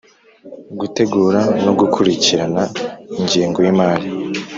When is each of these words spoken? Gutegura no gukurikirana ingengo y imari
Gutegura 0.79 1.41
no 1.63 1.71
gukurikirana 1.79 2.63
ingengo 3.17 3.57
y 3.65 3.67
imari 3.73 4.07